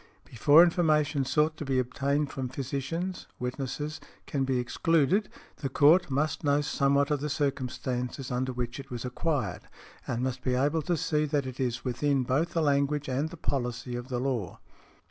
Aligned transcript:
"Before 0.25 0.63
information 0.63 1.25
sought 1.25 1.57
to 1.57 1.63
be 1.63 1.77
obtained 1.77 2.31
from 2.31 2.49
physicians, 2.49 3.27
witnesses, 3.37 4.01
can 4.25 4.45
be 4.45 4.57
excluded 4.57 5.29
the 5.57 5.69
court 5.69 6.09
must 6.09 6.43
know 6.43 6.61
somewhat 6.61 7.11
of 7.11 7.21
the 7.21 7.29
circumstances 7.29 8.31
under 8.31 8.51
which 8.51 8.79
it 8.79 8.89
was 8.89 9.05
acquired, 9.05 9.67
and 10.07 10.23
must 10.23 10.41
be 10.41 10.55
able 10.55 10.81
to 10.81 10.97
see 10.97 11.25
that 11.25 11.45
it 11.45 11.59
is 11.59 11.85
within 11.85 12.23
both 12.23 12.53
the 12.53 12.63
language 12.63 13.07
and 13.09 13.29
the 13.29 13.37
policy 13.37 13.95
of 13.95 14.07
the 14.07 14.19
law". 14.19 14.59